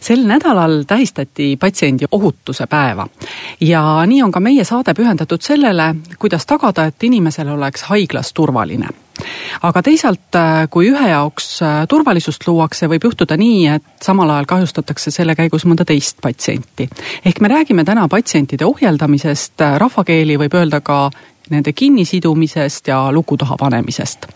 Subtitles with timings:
[0.00, 3.08] sel nädalal tähistati patsiendi ohutuse päeva
[3.60, 8.88] ja nii on ka meie saade pühendatud sellele, kuidas tagada, et inimesel oleks haiglas turvaline
[9.62, 10.38] aga teisalt,
[10.70, 15.86] kui ühe jaoks turvalisust luuakse, võib juhtuda nii, et samal ajal kahjustatakse selle käigus mõnda
[15.88, 16.88] teist patsienti.
[17.24, 21.10] ehk me räägime täna patsientide ohjeldamisest, rahvakeeli võib öelda ka
[21.50, 24.26] nende kinnisidumisest ja luku taha panemisest.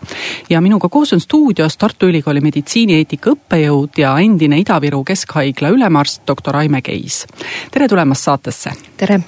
[0.49, 6.55] ja minuga koos on stuudios Tartu Ülikooli meditsiinieetika õppejõud ja endine Ida-Viru Keskhaigla ülemarst doktor
[6.55, 7.25] Aime Keis.
[7.71, 8.71] tere tulemast saatesse!
[8.97, 9.21] tere!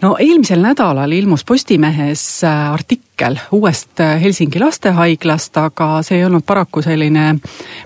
[0.00, 6.44] no eelmisel nädalal ilmus Postimehes äh, artikkel uuest äh, Helsingi lastehaiglast, aga see ei olnud
[6.46, 7.34] paraku selline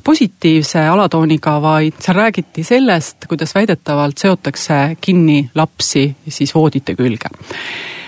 [0.05, 7.35] positiivse alatooniga, vaid seal räägiti sellest, kuidas väidetavalt seotakse kinni lapsi siis voodite külge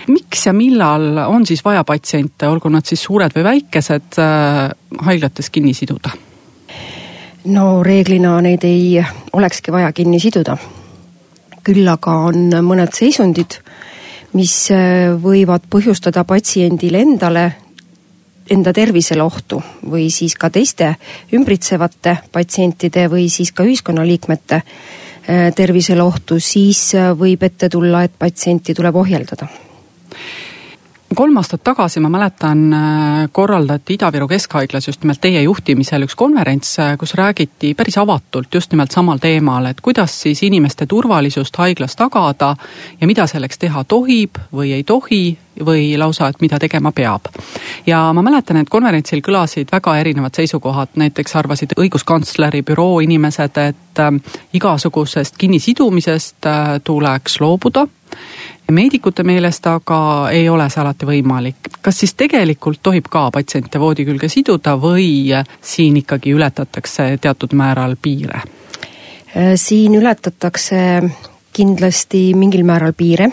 [0.07, 4.63] miks ja millal on siis vaja patsiente, olgu nad siis suured või väikesed, äh,
[5.07, 6.15] haiglates kinni siduda?
[7.47, 8.97] no reeglina neid ei
[9.33, 10.57] olekski vaja kinni siduda.
[11.63, 13.59] küll aga on mõned seisundid,
[14.33, 17.45] mis äh, võivad põhjustada patsiendile endale
[18.49, 20.93] enda tervisele ohtu või siis ka teiste
[21.35, 28.73] ümbritsevate patsientide või siis ka ühiskonnaliikmete äh, tervisele ohtu, siis võib ette tulla, et patsienti
[28.73, 29.66] tuleb ohjeldada
[31.15, 36.79] kolm aastat tagasi, ma mäletan, äh, korraldati Ida-Viru Keskhaiglas just nimelt teie juhtimisel üks konverents,
[36.79, 41.95] äh, kus räägiti päris avatult just nimelt samal teemal, et kuidas siis inimeste turvalisust haiglas
[41.95, 42.55] tagada
[43.01, 47.21] ja mida selleks teha tohib või ei tohi või lausa, et mida tegema peab.
[47.85, 53.99] ja ma mäletan, et konverentsil kõlasid väga erinevad seisukohad, näiteks arvasid õiguskantsleri büroo inimesed, et
[53.99, 54.11] äh,
[54.53, 56.45] igasugusest kinnisidumisest
[56.83, 57.87] tuleks loobuda
[58.71, 59.99] meedikute meelest aga
[60.31, 61.69] ei ole see alati võimalik.
[61.81, 67.95] kas siis tegelikult tohib ka patsiente voodi külge siduda või siin ikkagi ületatakse teatud määral
[68.01, 68.41] piire?
[69.37, 71.01] Äh, siin ületatakse
[71.53, 73.31] kindlasti mingil määral piire,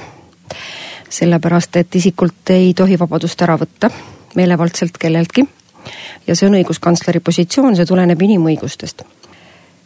[1.08, 3.90] sellepärast et isikult ei tohi vabadust ära võtta
[4.34, 5.44] meelevaldselt kelleltki
[6.26, 9.04] ja see on õiguskantsleri positsioon, see tuleneb inimõigustest.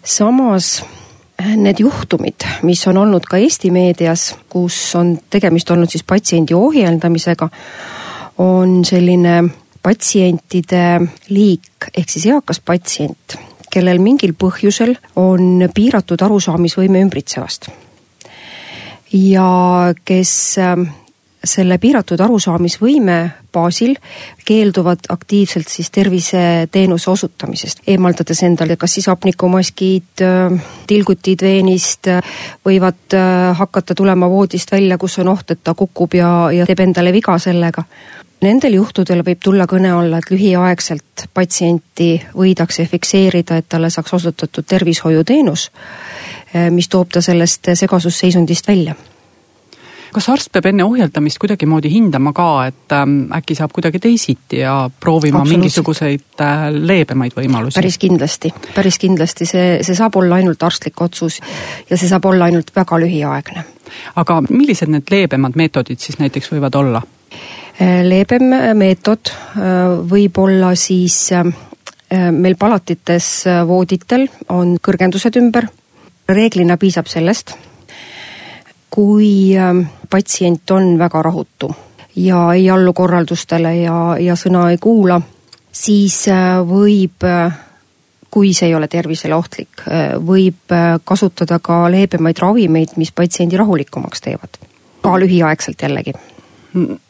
[0.04, 0.84] samas
[1.38, 7.48] need juhtumid, mis on olnud ka Eesti meedias, kus on tegemist olnud siis patsiendi ohjeldamisega,
[8.42, 9.42] on selline
[9.82, 10.84] patsientide
[11.30, 13.38] liik ehk siis eakas patsient,
[13.70, 17.70] kellel mingil põhjusel on piiratud arusaamisvõime ümbritsevast.
[19.12, 20.32] ja kes
[21.48, 23.18] selle piiratud arusaamisvõime
[23.52, 23.94] baasil
[24.46, 30.24] keelduvad aktiivselt siis terviseteenuse osutamisest, eemaldades endale kas siis hapnikumaskid,
[30.86, 32.10] tilgutid veenist,
[32.66, 36.86] võivad äh, hakata tulema voodist välja, kus on oht, et ta kukub ja, ja teeb
[36.86, 37.84] endale viga sellega.
[38.44, 44.66] Nendel juhtudel võib tulla kõne alla, et lühiaegselt patsienti võidakse fikseerida, et talle saaks osutatud
[44.68, 45.70] tervishoiuteenus,
[46.54, 48.96] äh, mis toob ta sellest segasusseisundist välja
[50.14, 54.90] kas arst peab enne ohjeldamist kuidagimoodi hindama ka, et ähm, äkki saab kuidagi teisiti ja
[55.00, 57.78] proovima mingisuguseid äh, leebemaid võimalusi?
[57.78, 61.40] päris kindlasti, päris kindlasti, see, see saab olla ainult arstlik otsus
[61.90, 63.64] ja see saab olla ainult väga lühiaegne.
[64.16, 67.02] aga millised need leebemad meetodid siis näiteks võivad olla?
[67.78, 71.46] Äh, leebem meetod äh, võib olla siis äh,
[72.32, 75.68] meil palatites vooditel on kõrgendused ümber,
[76.28, 77.52] reeglina piisab sellest
[78.90, 81.74] kui ähm, patsient on väga rahutu
[82.18, 85.20] ja ei allu korraldustele ja, ja sõna ei kuula,
[85.72, 87.58] siis äh, võib, äh,
[88.30, 94.24] kui see ei ole tervisele ohtlik, äh, võib kasutada ka leebemaid ravimeid, mis patsiendi rahulikumaks
[94.24, 94.58] teevad.
[95.02, 96.12] ka lühiaegselt jällegi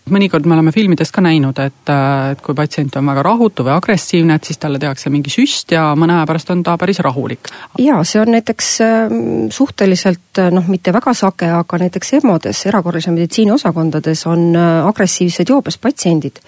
[0.08, 1.90] mõnikord me oleme filmidest ka näinud, et,
[2.32, 5.90] et kui patsient on väga rahutu või agressiivne, et siis talle tehakse mingi süst ja
[5.98, 7.50] mõne aja pärast on ta päris rahulik.
[7.82, 9.18] ja see on näiteks ähm,
[9.54, 15.78] suhteliselt noh, mitte väga sage, aga näiteks EMO-des, erakorralise meditsiini osakondades on äh, agressiivsed joobes
[15.82, 16.40] patsiendid,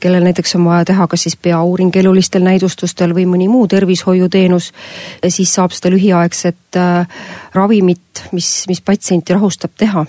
[0.00, 4.72] kellel näiteks on vaja teha kas siis peauuring elulistel näidustustel või mõni muu tervishoiuteenus,
[5.28, 7.22] siis saab seda lühiaegset äh,
[7.54, 10.06] ravimit, mis, mis patsienti rahustab, teha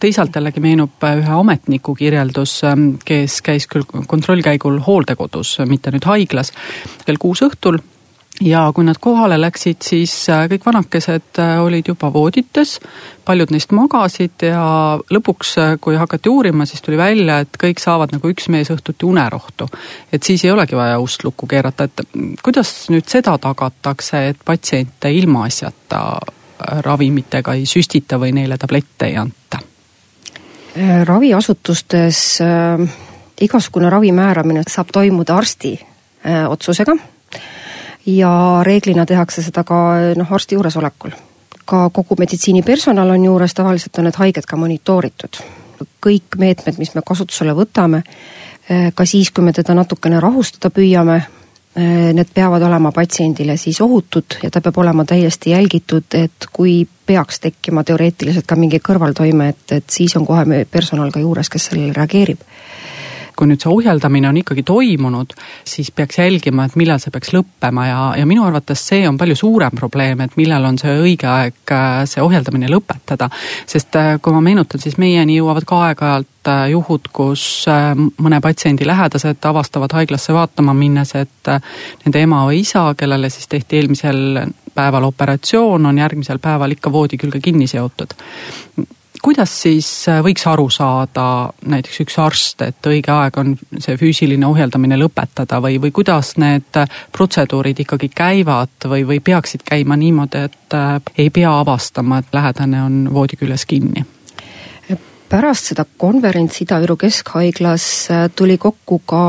[0.00, 6.06] teisalt jällegi meenub äh, ühe ametniku kirjeldus, ähm, kes käis küll kontrollkäigul hooldekodus, mitte nüüd
[6.08, 6.52] haiglas,
[7.06, 7.80] kell kuus õhtul
[8.40, 12.78] ja kui nad kohale läksid, siis äh, kõik vanakesed äh, olid juba voodites,
[13.24, 14.64] paljud neist magasid ja
[14.98, 19.06] lõpuks, äh, kui hakati uurima, siis tuli välja, et kõik saavad nagu üks mees õhtuti
[19.06, 19.68] unerohtu.
[20.12, 22.06] et siis ei olegi vaja ust lukku keerata, et
[22.42, 26.02] kuidas nüüd seda tagatakse, et patsiente ilmaasjata
[26.82, 29.62] ravimitega ei süstita või neile tablette ei anta?
[31.04, 32.88] Raviasutustes äh,
[33.40, 36.96] igasugune ravi määramine saab toimuda arsti äh, otsusega
[38.06, 39.76] ja reeglina tehakse seda ka
[40.16, 41.10] noh, arsti juuresolekul.
[41.64, 45.40] ka kogu meditsiinipersonal on juures, tavaliselt on need haiged ka monitooritud.
[46.06, 48.02] kõik meetmed, mis me kasutusele võtame,
[48.94, 51.22] ka siis, kui me teda natukene rahustada püüame,
[51.74, 57.40] need peavad olema patsiendile siis ohutud ja ta peab olema täiesti jälgitud, et kui peaks
[57.40, 61.96] tekkima teoreetiliselt ka mingi kõrvaltoime, et, et siis on kohe personal ka juures, kes sellele
[61.96, 62.46] reageerib
[63.36, 65.34] kui nüüd see ohjeldamine on ikkagi toimunud,
[65.66, 69.36] siis peaks jälgima, et millal see peaks lõppema ja, ja minu arvates see on palju
[69.38, 73.30] suurem probleem, et millal on see õige aeg äh, see ohjeldamine lõpetada.
[73.66, 78.86] sest äh, kui ma meenutan, siis meieni jõuavad ka aeg-ajalt äh, juhud, kus mõne patsiendi
[78.86, 81.54] lähedased avastavad haiglasse vaatama minnes, et
[82.04, 84.44] nende ema või isa, kellele siis tehti eelmisel
[84.74, 88.14] päeval operatsioon, on järgmisel päeval ikka voodi külge kinni seotud
[89.24, 91.26] kuidas siis äh, võiks aru saada
[91.70, 96.76] näiteks üks arst, et õige aeg on see füüsiline ohjeldamine lõpetada või, või kuidas need
[96.80, 102.36] äh, protseduurid ikkagi käivad või, või peaksid käima niimoodi, et äh, ei pea avastama, et
[102.36, 104.04] lähedane on voodi küljes kinni?
[105.34, 107.84] pärast seda konverentsi Ida-Viru Keskhaiglas
[108.36, 109.22] tuli kokku ka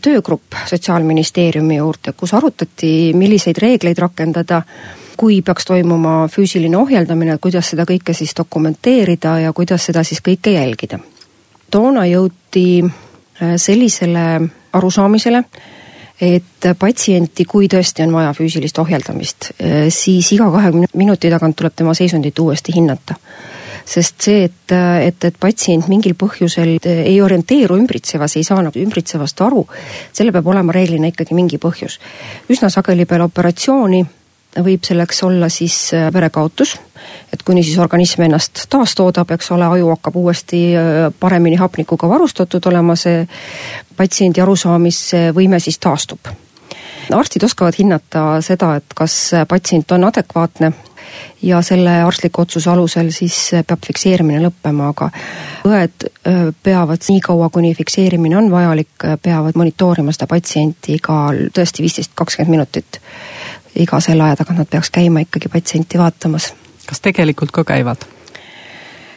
[0.00, 4.62] töögrupp Sotsiaalministeeriumi juurde, kus arutati, milliseid reegleid rakendada
[5.16, 10.54] kui peaks toimuma füüsiline ohjeldamine, kuidas seda kõike siis dokumenteerida ja kuidas seda siis kõike
[10.56, 10.98] jälgida.
[11.70, 14.40] toona jõuti äh, sellisele
[14.72, 15.44] arusaamisele,
[16.20, 21.74] et patsienti, kui tõesti on vaja füüsilist ohjeldamist, äh, siis iga kahekümne minuti tagant tuleb
[21.76, 23.18] tema seisundit uuesti hinnata
[23.84, 29.42] sest see, et, et, et patsient mingil põhjusel ei orienteeru ümbritsevas, ei saa nagu ümbritsevast
[29.44, 29.66] aru,
[30.12, 31.98] sellel peab olema reeglina ikkagi mingi põhjus.
[32.48, 34.00] üsna sageli peale operatsiooni
[34.62, 36.76] võib selleks olla siis äh, verekaotus,
[37.32, 42.66] et kuni siis organism ennast taastoodab, eks ole, aju hakkab uuesti äh, paremini hapnikuga varustatud
[42.70, 43.26] olema, see
[43.96, 46.32] patsiendi arusaamisvõime siis taastub.
[47.12, 50.72] arstid oskavad hinnata seda, et kas patsient on adekvaatne
[51.42, 53.36] ja selle arstliku otsuse alusel siis
[53.66, 55.10] peab fikseerimine lõppema, aga
[55.68, 61.84] õed äh, peavad nii kaua, kuni fikseerimine on vajalik, peavad monitoorima seda patsienti ka tõesti
[61.84, 63.00] viisteist, kakskümmend minutit
[63.74, 66.52] iga selle aja tagant nad peaks käima ikkagi patsienti vaatamas.
[66.86, 68.06] kas tegelikult ka käivad?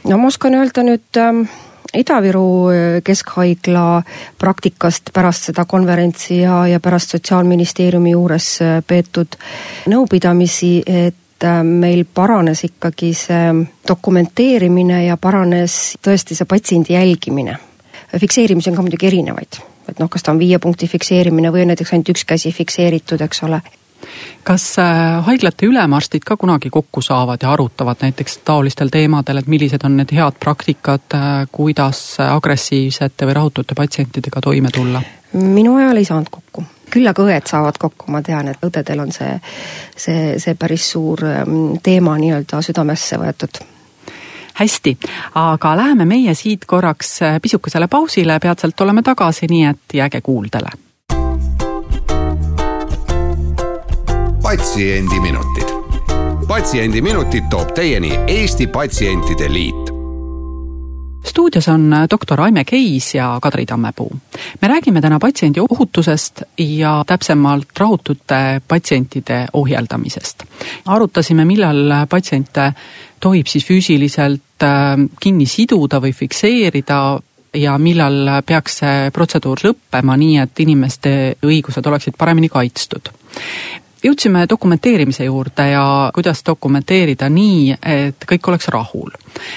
[0.07, 1.45] no ma oskan öelda nüüd ähm,
[1.93, 4.03] Ida-Viru äh, Keskhaigla
[4.39, 9.37] praktikast pärast seda konverentsi ja, ja pärast Sotsiaalministeeriumi juures äh, peetud
[9.87, 11.26] nõupidamisi, et äh,
[11.63, 13.53] meil paranes ikkagi see
[13.87, 17.57] dokumenteerimine ja paranes tõesti see patsiendi jälgimine.
[18.19, 21.73] fikseerimisi on ka muidugi erinevaid, et noh, kas ta on viie punkti fikseerimine või on
[21.73, 23.61] näiteks ainult üks käsi fikseeritud, eks ole
[24.43, 29.83] kas äh, haiglate ülemarstid ka kunagi kokku saavad ja arutavad näiteks taolistel teemadel, et millised
[29.83, 35.01] on need head praktikad, äh, kuidas agressiivsete või rahutute patsientidega toime tulla?
[35.33, 39.11] minu ajal ei saanud kokku küll aga õed saavad kokku, ma tean, et õdedel on
[39.11, 39.33] see,
[39.95, 43.61] see, see päris suur ähm, teema nii-öelda südamesse võetud.
[44.57, 44.95] Hästi,
[45.37, 50.73] aga läheme meie siit korraks äh, pisukesele pausile, peatselt oleme tagasi, nii et jääge kuuldele.
[54.47, 55.75] Patsiendiminutid.
[56.47, 59.86] patsiendiminutid toob teieni Eesti Patsientide Liit
[61.27, 64.11] stuudios on doktor Aime Keis ja Kadri Tammepuu.
[64.61, 70.43] me räägime täna patsiendi ohutusest ja täpsemalt rahutute patsientide ohjeldamisest.
[70.85, 72.73] arutasime, millal patsiente
[73.19, 77.19] tohib siis füüsiliselt äh, kinni siduda või fikseerida
[77.53, 81.11] ja millal peaks see protseduur lõppema, nii et inimeste
[81.43, 83.09] õigused oleksid paremini kaitstud
[84.03, 89.11] jõudsime dokumenteerimise juurde ja kuidas dokumenteerida nii, et kõik oleks rahul.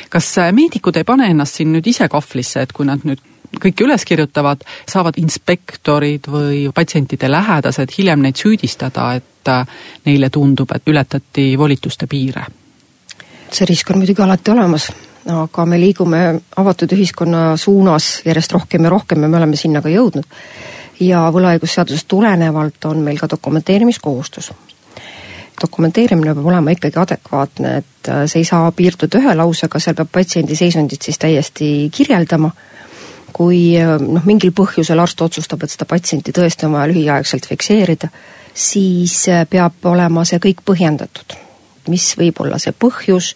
[0.09, 3.21] kas meedikud ei pane ennast siin nüüd ise kahvlisse, et kui nad nüüd
[3.61, 9.51] kõike üles kirjutavad, saavad inspektorid või patsientide lähedased hiljem neid süüdistada, et
[10.07, 12.47] neile tundub, et ületati volituste piire?
[13.51, 14.85] see risk on muidugi alati olemas,
[15.27, 16.21] aga me liigume
[16.57, 20.29] avatud ühiskonna suunas järjest rohkem ja rohkem ja me oleme sinna ka jõudnud
[21.01, 24.53] ja võlaõigusseadusest tulenevalt on meil ka dokumenteerimiskohustus.
[25.61, 30.09] dokumenteerimine peab olema ikkagi adekvaatne, et äh, see ei saa piirduda ühe lausega, seal peab
[30.13, 32.51] patsiendi seisundit siis täiesti kirjeldama.
[33.33, 38.09] kui äh, noh, mingil põhjusel arst otsustab, et seda patsienti tõesti on vaja lühiaegselt fikseerida,
[38.55, 41.50] siis peab olema see kõik põhjendatud.
[41.89, 43.35] Mis võib olla see põhjus,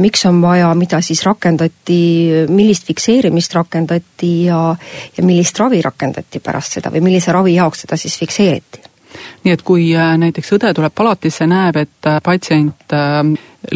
[0.00, 2.00] miks on vaja, mida siis rakendati,
[2.48, 4.60] millist fikseerimist rakendati ja,
[5.16, 8.90] ja millist ravi rakendati pärast seda või millise ravi jaoks seda siis fikseeriti
[9.44, 13.20] nii et kui äh, näiteks õde tuleb palatisse, näeb, et äh, patsient äh,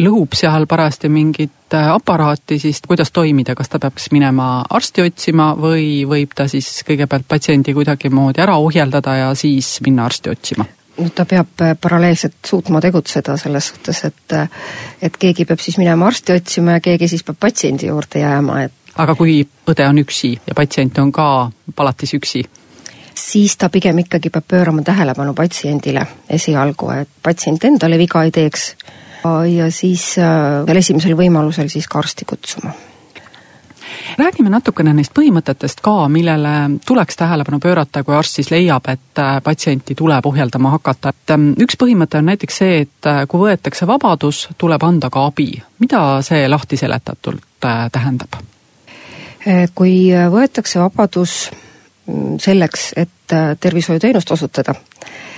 [0.01, 6.05] lõhub seal parajasti mingit aparaati, siis kuidas toimida, kas ta peaks minema arsti otsima või
[6.07, 10.67] võib ta siis kõigepealt patsiendi kuidagimoodi ära ohjeldada ja siis minna arsti otsima?
[11.15, 14.35] Ta peab paralleelselt suutma tegutseda selles suhtes, et
[15.01, 18.95] et keegi peab siis minema arsti otsima ja keegi siis peab patsiendi juurde jääma, et
[18.95, 21.27] aga kui õde on üksi ja patsient on ka
[21.75, 22.45] palatis üksi?
[23.15, 28.73] siis ta pigem ikkagi peab pöörama tähelepanu patsiendile esialgu, et patsient endale viga ei teeks
[29.55, 32.73] ja siis äh, veel esimesel võimalusel siis ka arsti kutsuma
[34.17, 39.37] räägime natukene neist põhimõtetest ka, millele tuleks tähelepanu pöörata, kui arst siis leiab, et äh,
[39.43, 43.87] patsienti tuleb ohjeldama hakata, et ähm, üks põhimõte on näiteks see, et äh, kui võetakse
[43.87, 45.51] vabadus, tuleb anda ka abi.
[45.79, 47.43] mida see lahti seletatult
[47.91, 48.41] tähendab?
[49.77, 51.51] kui võetakse vabadus
[52.37, 55.34] selleks, et äh, tervishoiuteenust osutada, äh,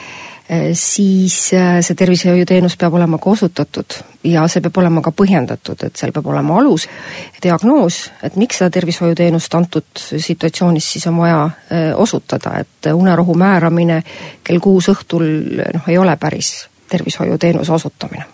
[0.74, 6.00] siis äh, see tervishoiuteenus peab olema ka osutatud ja see peab olema ka põhjendatud, et
[6.00, 6.88] seal peab olema alus,
[7.44, 11.44] diagnoos, et miks seda tervishoiuteenust antud situatsioonis siis on vaja
[12.00, 14.01] osutada, et unerohu määramine
[14.44, 15.27] kell kuus õhtul
[15.60, 16.56] noh, ei ole päris
[16.89, 18.25] tervishoiuteenuse osutamine.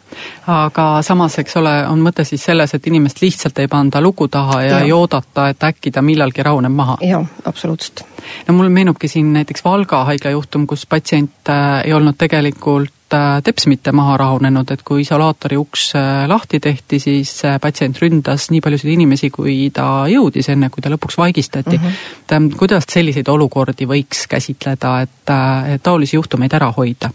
[0.47, 4.61] aga samas, eks ole, on mõte siis selles, et inimest lihtsalt ei panda luku taha
[4.61, 4.79] ja, ja.
[4.85, 6.97] ei oodata, et äkki ta millalgi rahuneb maha?
[7.01, 8.05] jah, absoluutselt.
[8.47, 13.39] no mul meenubki siin näiteks Valga haigla juhtum, kus patsient äh, ei olnud tegelikult äh,
[13.43, 18.61] teps mitte maha rahunenud, et kui isolaatori uks äh, lahti tehti, siis patsient ründas nii
[18.61, 21.89] paljusid inimesi, kui ta jõudis, enne kui ta lõpuks vaigistati mm.
[21.89, 22.51] -hmm.
[22.51, 25.35] et kuidas selliseid olukordi võiks käsitleda, et,
[25.73, 27.09] et taolisi juhtumeid ära hoida?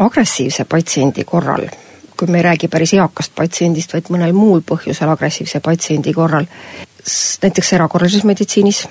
[0.00, 1.66] Agressiivse patsiendi korral,
[2.16, 6.48] kui me ei räägi päris eakast patsiendist, vaid mõnel muul põhjusel agressiivse patsiendi korral,
[7.42, 8.86] näiteks erakorralises meditsiinis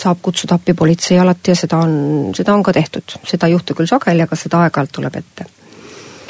[0.00, 3.18] saab kutsuda appi politsei alati ja seda on, seda on ka tehtud.
[3.26, 5.59] seda ei juhtu küll sageli, aga seda aeg-ajalt tuleb ette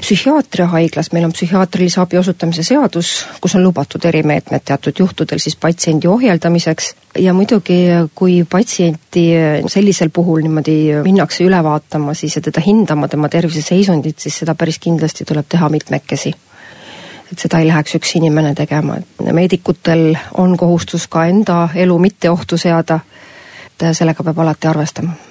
[0.00, 6.09] psühhiaatriahaiglas meil on psühhiaatrilise abi osutamise seadus, kus on lubatud erimeetmed teatud juhtudel siis patsiendi
[6.09, 6.95] ohjeldamiseks.
[7.19, 7.78] Ja muidugi,
[8.14, 9.25] kui patsienti
[9.69, 14.78] sellisel puhul niimoodi minnakse üle vaatama siis ja teda hindama, tema terviseseisundit, siis seda päris
[14.78, 16.35] kindlasti tuleb teha mitmekesi.
[17.33, 22.30] Et seda ei läheks üks inimene tegema, et meedikutel on kohustus ka enda elu mitte
[22.30, 23.00] ohtu seada,
[23.71, 25.30] et sellega peab alati arvestama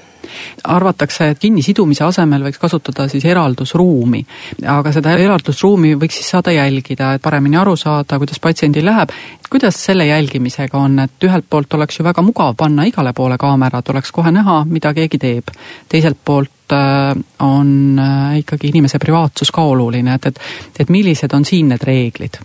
[0.64, 4.26] arvatakse, et kinnisidumise asemel võiks kasutada siis eraldusruumi.
[4.68, 9.10] aga seda eraldusruumi võiks siis saada jälgida, et paremini aru saada, kuidas patsiendil läheb.
[9.50, 13.90] kuidas selle jälgimisega on, et ühelt poolt oleks ju väga mugav panna igale poole kaamerad,
[13.90, 15.52] oleks kohe näha, mida keegi teeb.
[15.90, 20.40] teiselt poolt äh, on äh, ikkagi inimese privaatsus ka oluline, et, et,
[20.80, 22.40] et millised on siin need reeglid?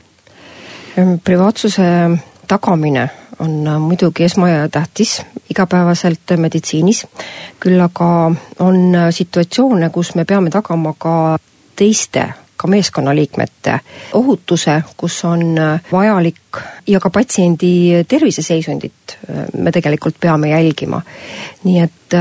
[1.25, 1.85] privaatsuse
[2.47, 7.07] tagamine on äh, muidugi esmatähtis igapäevaselt meditsiinis,
[7.61, 11.39] küll aga on äh, situatsioone, kus me peame tagama ka
[11.77, 13.79] teiste ka meeskonnaliikmete
[14.15, 19.19] ohutuse, kus on äh, vajalik ja ka patsiendi terviseseisundit
[19.59, 21.03] me tegelikult peame jälgima.
[21.65, 22.15] nii et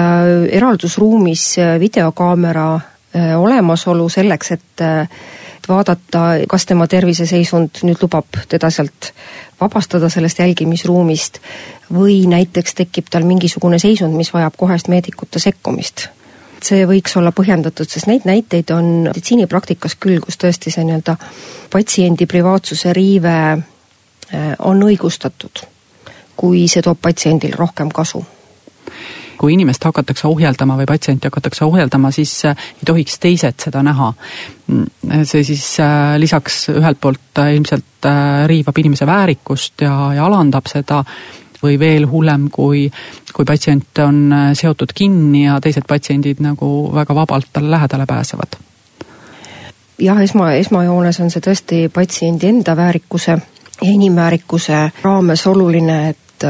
[0.51, 2.79] eraldusruumis videokaamera
[3.38, 4.84] olemasolu selleks, et
[5.63, 9.13] et vaadata, kas tema terviseseisund nüüd lubab teda sealt
[9.62, 11.39] vabastada sellest jälgimisruumist
[11.93, 16.10] või näiteks tekib tal mingisugune seisund, mis vajab kohest meedikute sekkumist.
[16.63, 21.15] See võiks olla põhjendatud, sest neid näiteid on meditsiinipraktikas küll, kus tõesti see nii-öelda
[21.72, 25.63] patsiendi privaatsuse riive äh, on õigustatud,
[26.36, 28.24] kui see toob patsiendile rohkem kasu
[29.43, 34.13] kui inimest hakatakse ohjeldama või patsienti hakatakse ohjeldama, siis äh, ei tohiks teised seda näha.
[34.71, 38.07] Mm, see siis äh, lisaks ühelt poolt äh, ilmselt
[38.47, 41.01] riivab inimese väärikust ja, ja alandab seda,
[41.63, 42.85] või veel hullem, kui,
[43.35, 48.57] kui patsient on seotud kinni ja teised patsiendid nagu väga vabalt talle lähedale pääsevad
[50.03, 56.47] jah, esma, esmajoones on see tõesti patsiendi enda väärikuse ja inimväärikuse raames oluline, et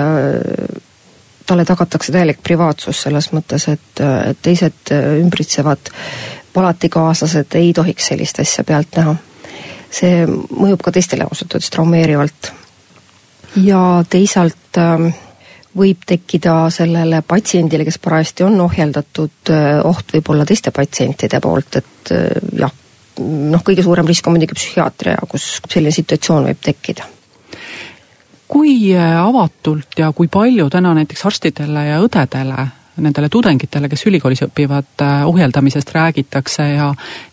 [1.45, 4.01] talle tagatakse täielik privaatsus selles mõttes, et,
[4.41, 5.91] teised ümbritsevad
[6.53, 9.15] palatikaaslased ei tohiks sellist asja pealt näha.
[9.93, 12.51] see mõjub ka teistele ausalt öeldes traumeerivalt.
[13.55, 15.09] ja teisalt ähm,
[15.77, 22.13] võib tekkida sellele patsiendile, kes parajasti on ohjeldatud, äh, oht võib-olla teiste patsientide poolt, et
[22.13, 22.73] äh, jah,
[23.19, 27.09] noh, kõige suurem risk on muidugi psühhiaatria, kus selline situatsioon võib tekkida
[28.53, 32.67] kui äh, avatult ja kui palju täna näiteks arstidele ja õdedele
[33.01, 36.91] nendele tudengitele, kes ülikoolis õpivad, äh, ohjeldamisest räägitakse ja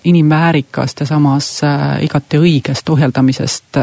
[0.08, 3.80] inimväärikast ja samas äh, igati õigest ohjeldamisest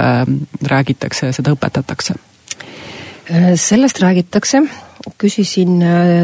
[0.73, 2.17] räägitakse ja seda õpetatakse?
[3.59, 4.61] sellest räägitakse,
[5.19, 5.81] küsisin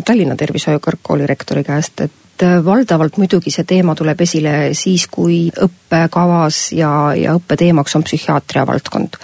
[0.08, 6.70] Tallinna Tervishoiu Kõrgkooli rektori käest, et valdavalt muidugi see teema tuleb esile siis, kui õppekavas
[6.78, 9.20] ja, ja õppeteemaks on psühhiaatria valdkond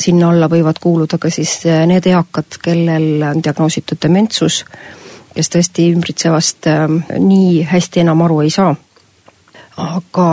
[0.00, 4.62] sinna alla võivad kuuluda ka siis eh, need eakad, kellel on diagnoositud dementsus,
[5.32, 6.84] kes tõesti ümbritsevast eh,
[7.18, 8.74] nii hästi enam aru ei saa.
[9.82, 10.28] aga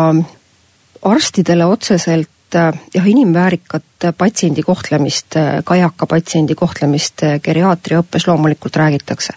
[1.10, 9.36] arstidele otseselt eh, jah, inimväärikat patsiendi kohtlemist, ka eaka patsiendi kohtlemist geriaatria õppes loomulikult räägitakse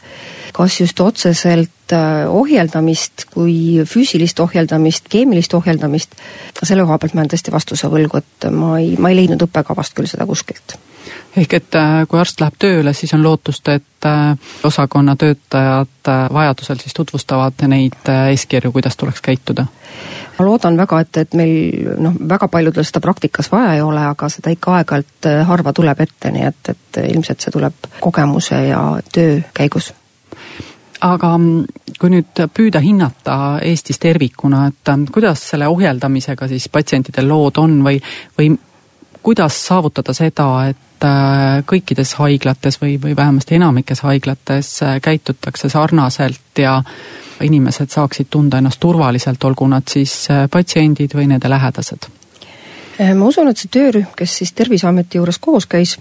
[0.53, 6.17] kas just otseselt äh, ohjeldamist kui füüsilist ohjeldamist, keemilist ohjeldamist,
[6.63, 9.97] selle koha pealt ma jään tõesti vastuse võlgu, et ma ei, ma ei leidnud õppekavast
[9.99, 10.79] küll seda kuskilt
[11.37, 16.81] ehk et äh, kui arst läheb tööle, siis on lootust, et äh, osakonna töötajad vajadusel
[16.83, 19.67] siis tutvustavad neid eeskirju, kuidas tuleks käituda?
[20.39, 24.29] ma loodan väga, et, et meil noh, väga paljudel seda praktikas vaja ei ole, aga
[24.33, 29.41] seda ikka aeg-ajalt harva tuleb ette, nii et, et ilmselt see tuleb kogemuse ja töö
[29.55, 29.93] käigus
[31.03, 31.33] aga
[31.99, 37.81] kui nüüd püüda hinnata Eestis tervikuna, et ähm, kuidas selle ohjeldamisega siis patsientidel lood on
[37.85, 37.99] või,
[38.39, 38.53] või
[39.23, 46.59] kuidas saavutada seda, et äh, kõikides haiglates või, või vähemasti enamikes haiglates äh, käitutakse sarnaselt
[46.63, 46.81] ja
[47.43, 52.07] inimesed saaksid tunda ennast turvaliselt, olgu nad siis äh, patsiendid või nende lähedased?
[52.07, 52.22] Äh,
[52.99, 55.97] ma usun, et see töörühm, kes siis Terviseameti juures koos käis,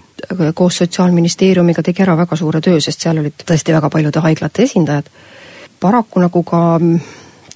[0.54, 5.08] koos Sotsiaalministeeriumiga, tegi ära väga suure töö, sest seal olid tõesti väga paljude haiglate esindajad.
[5.80, 7.00] paraku nagu ka mm,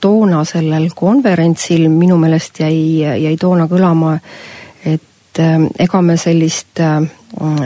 [0.00, 4.16] toona sellel konverentsil minu meelest jäi, jäi toona kõlama,
[4.84, 7.02] et äh, ega me sellist äh,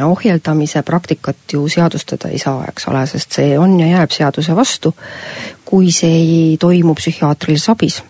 [0.05, 4.95] ohjeldamise praktikat ju seadustada ei saa, eks ole, sest see on ja jääb seaduse vastu,
[5.65, 8.03] kui see ei toimu psühhiaatrilises abis.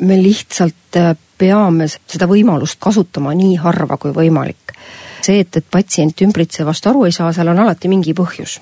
[0.00, 0.98] Me lihtsalt
[1.40, 4.76] peame seda võimalust kasutama nii harva kui võimalik.
[5.20, 8.58] see, et, et patsient ümbritsevast aru ei saa, seal on alati mingi põhjus.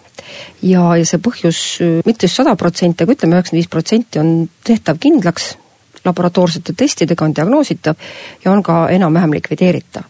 [0.63, 1.63] ja, ja see põhjus
[2.07, 4.33] mitte just sada protsenti, aga ütleme, üheksakümmend viis protsenti on
[4.67, 5.57] tehtav kindlaks,
[6.05, 7.97] laboratoorsete testidega on diagnoositav
[8.45, 10.03] ja on ka enam-vähem likvideeritav.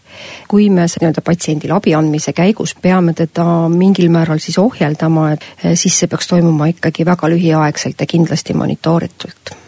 [0.47, 5.99] kui me nii-öelda patsiendile abi andmise käigus peame teda mingil määral siis ohjeldama, et siis
[5.99, 9.58] see peaks toimuma ikkagi väga lühiaegselt ja kindlasti monitooritult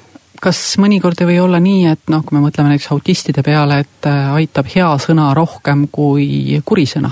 [0.41, 4.07] kas mõnikord ei või olla nii, et noh, kui me mõtleme näiteks autistide peale, et
[4.09, 7.11] äh, aitab hea sõna rohkem kui kuri sõna?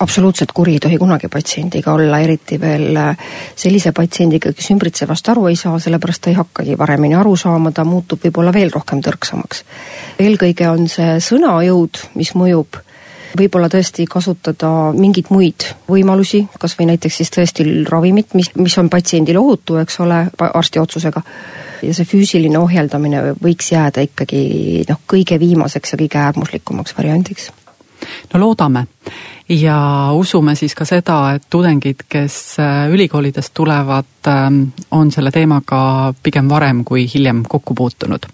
[0.00, 5.46] absoluutselt kuri ei tohi kunagi patsiendiga olla, eriti veel äh, sellise patsiendiga, kes ümbritsevast aru
[5.50, 9.64] ei saa, sellepärast ta ei hakkagi paremini aru saama, ta muutub võib-olla veel rohkem tõrksamaks.
[10.20, 12.80] eelkõige on see sõnajõud, mis mõjub
[13.38, 18.90] võib-olla tõesti kasutada mingeid muid võimalusi, kas või näiteks siis tõesti ravimit, mis, mis on
[18.92, 21.22] patsiendile ohutu, eks ole, arsti otsusega.
[21.82, 27.50] ja see füüsiline ohjeldamine võiks jääda ikkagi noh, kõige viimaseks ja kõige äärmuslikumaks variandiks
[28.32, 28.86] no loodame
[29.48, 36.14] ja usume siis ka seda, et tudengid, kes äh, ülikoolidest tulevad, ähm, on selle teemaga
[36.22, 38.26] pigem varem kui hiljem kokku puutunud.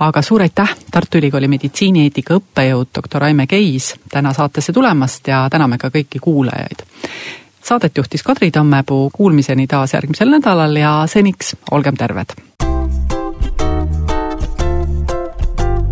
[0.00, 5.78] aga suur aitäh, Tartu Ülikooli meditsiinieetika õppejõud doktor Aime Keis täna saatesse tulemast ja täname
[5.78, 6.86] ka kõiki kuulajaid.
[7.64, 12.34] Saadet juhtis Kadri Tammepuu, kuulmiseni taas järgmisel nädalal ja seniks olgem terved.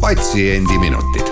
[0.02, 1.31] patsiendiminutid